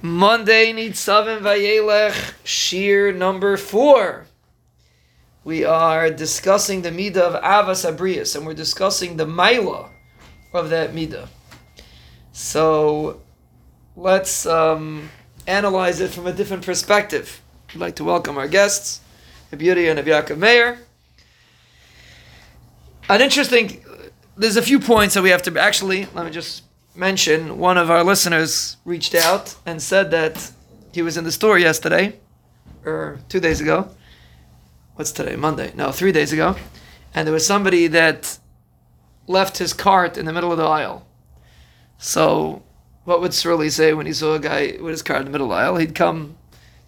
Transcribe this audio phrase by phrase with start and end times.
[0.00, 4.26] Monday Nitzavim Vayelech Shiur number four.
[5.42, 9.90] We are discussing the midah of Avas Abrius, and we're discussing the Maila
[10.52, 11.26] of that midah.
[12.30, 13.20] So
[13.96, 15.10] let's um,
[15.48, 17.42] analyze it from a different perspective.
[17.70, 19.00] I'd like to welcome our guests,
[19.52, 20.78] Abiyudi and Yaakov Meir.
[23.08, 23.84] An interesting,
[24.36, 26.62] there's a few points that we have to actually, let me just
[26.98, 30.50] mention one of our listeners reached out and said that
[30.92, 32.18] he was in the store yesterday,
[32.84, 33.88] or two days ago.
[34.96, 35.36] What's today?
[35.36, 35.72] Monday.
[35.76, 36.56] No, three days ago.
[37.14, 38.38] And there was somebody that
[39.28, 41.06] left his cart in the middle of the aisle.
[41.98, 42.62] So,
[43.04, 45.52] what would Sruli say when he saw a guy with his cart in the middle
[45.52, 45.76] of the aisle?
[45.76, 46.36] He'd come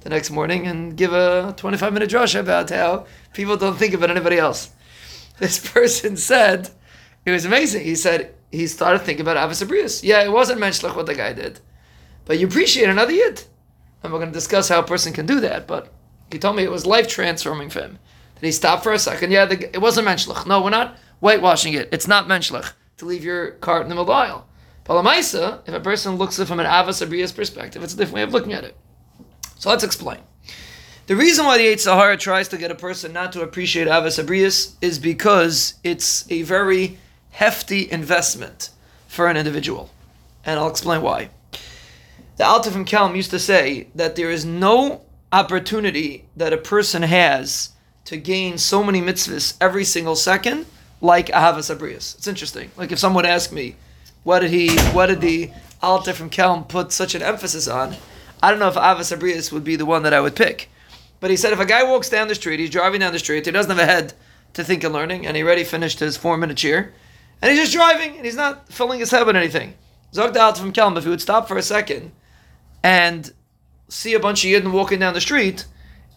[0.00, 4.10] the next morning and give a 25 minute drasha about how people don't think about
[4.10, 4.70] anybody else.
[5.38, 6.68] This person said,
[7.24, 7.84] it was amazing.
[7.84, 10.02] He said, he started thinking about Avos Abrius.
[10.02, 11.60] Yeah, it wasn't menschlich what the guy did,
[12.24, 13.44] but you appreciate another yid.
[14.02, 15.66] And we're going to discuss how a person can do that.
[15.66, 15.92] But
[16.30, 17.98] he told me it was life transforming for him.
[18.36, 19.32] Did he stop for a second?
[19.32, 20.46] Yeah, the, it wasn't menschlich.
[20.46, 21.88] No, we're not whitewashing it.
[21.90, 24.46] It's not menschlich to leave your cart in the middle aisle.
[24.84, 27.96] But Lamaisa, if a person looks at it from an Avos Abrius perspective, it's a
[27.96, 28.76] different way of looking at it.
[29.58, 30.20] So let's explain.
[31.08, 34.22] The reason why the Yeitzer Hara tries to get a person not to appreciate Avos
[34.22, 36.98] Abrius is because it's a very
[37.38, 38.70] hefty investment
[39.06, 39.88] for an individual.
[40.44, 41.30] And I'll explain why.
[42.36, 47.02] The Alta from Kelm used to say that there is no opportunity that a person
[47.02, 47.70] has
[48.06, 50.66] to gain so many mitzvahs every single second
[51.00, 52.16] like Ahavas Abrius.
[52.16, 52.72] It's interesting.
[52.76, 53.76] Like if someone asked me,
[54.24, 57.94] what did he, what did the Alta from Kelm put such an emphasis on?
[58.42, 60.70] I don't know if Ahavas Abrius would be the one that I would pick.
[61.20, 63.46] But he said if a guy walks down the street, he's driving down the street,
[63.46, 64.14] he doesn't have a head
[64.54, 66.90] to think and learning, and he already finished his four minute shiur,
[67.40, 69.74] and he's just driving, and he's not filling his head with anything.
[70.12, 72.12] Zog out from Kelm, if he would stop for a second
[72.82, 73.32] and
[73.88, 75.66] see a bunch of Yidden walking down the street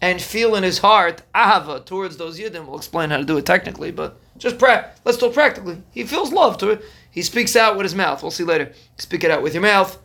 [0.00, 3.46] and feel in his heart ahava towards those Yidden, we'll explain how to do it
[3.46, 5.82] technically, but just pra- let's do it practically.
[5.92, 6.82] He feels love to it.
[7.10, 8.22] He speaks out with his mouth.
[8.22, 8.72] We'll see later.
[8.98, 9.98] Speak it out with your mouth.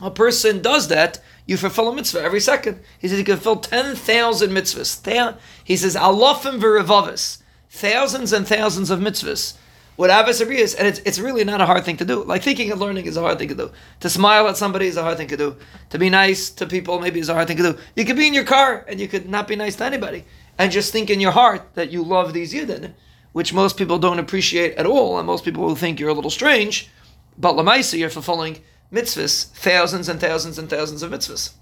[0.00, 2.80] A person does that, you fulfill a mitzvah every second.
[2.98, 5.38] He says you can fulfill 10,000 mitzvahs.
[5.62, 9.56] He says, alofim v'revavis, thousands and thousands of mitzvahs
[10.02, 12.24] what Avos Abrius, and it's, it's really not a hard thing to do.
[12.24, 13.70] Like thinking and learning is a hard thing to do.
[14.00, 15.56] To smile at somebody is a hard thing to do.
[15.90, 17.78] To be nice to people maybe is a hard thing to do.
[17.94, 20.24] You could be in your car and you could not be nice to anybody.
[20.58, 22.94] And just think in your heart that you love these Yidden,
[23.30, 26.32] which most people don't appreciate at all, and most people will think you're a little
[26.32, 26.90] strange.
[27.38, 28.58] But Lamaisa, you're fulfilling
[28.92, 31.52] mitzvahs, thousands and thousands and thousands of mitzvahs.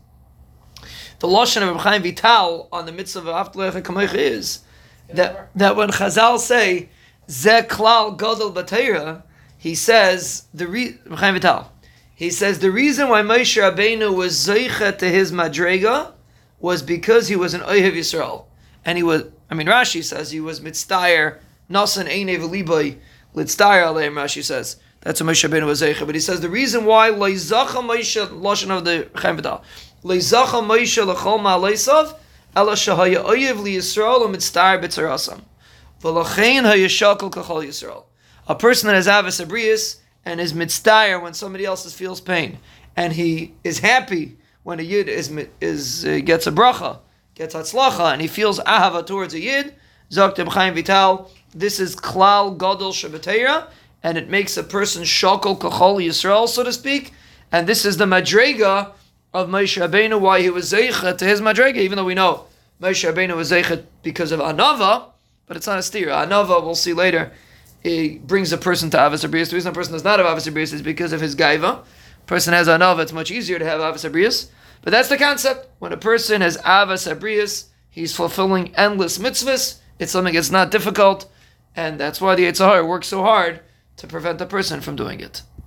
[1.19, 4.61] The Lashon of Chaim Vital on the mitzvah of Avtlech is
[5.13, 6.89] that, that when Chazal say,
[7.31, 9.23] Zeklal Gadol Batera,
[9.57, 10.99] he says the re-.
[12.13, 16.13] He says the reason why Moshe Rabbeinu was zeicha to his madrega
[16.59, 18.47] was because he was an Ohev Yisrael,
[18.85, 19.27] and he was.
[19.49, 21.39] I mean, Rashi says he was mitzdayer
[21.71, 22.97] nasan einev liboy
[23.37, 24.15] litzdayer aleim.
[24.15, 26.05] Rashi says that's what Moshe Rabbeinu was zeicha.
[26.05, 29.63] But he says the reason why leizacha Moshe lashon of the Chaim Vital
[30.03, 32.17] leizacha Moshe lechol ma'aleisav
[32.57, 35.43] ela shahaya Ohev liyisrael u'mitzdayer b'tzarasam.
[36.03, 36.25] A
[38.55, 42.59] person that has avos abrius and is mitzdayer when somebody else feels pain,
[42.97, 45.31] and he is happy when a yid is
[45.61, 47.01] is uh, gets a bracha,
[47.35, 49.75] gets hatzlacha, and he feels ahava towards a yid.
[50.11, 51.31] Zok Chaim Vital.
[51.55, 53.69] This is klal gadol shabbatera,
[54.03, 57.13] and it makes a person shokol kachol Yisrael, so to speak.
[57.53, 58.93] And this is the madrega
[59.35, 62.47] of Moshe Rabbeinu, why he was zeichet to his madrega, even though we know
[62.81, 65.11] Moshe Rabbeinu was zeichet because of anava
[65.51, 66.07] but it's not a steer.
[66.07, 67.33] Anava, we'll see later,
[67.83, 69.51] it brings a person to Avos Abrius.
[69.51, 71.85] The reason a person does not have Avos Abrius is because of his gaiva.
[72.27, 74.49] Person has Anava, it's much easier to have Avos Abrius.
[74.83, 75.67] But that's the concept.
[75.81, 79.81] When a person has Avos Abrius, he's fulfilling endless mitzvahs.
[79.99, 81.29] It's something that's not difficult,
[81.75, 83.59] and that's why the Yitzhar works so hard
[83.97, 85.43] to prevent the person from doing it.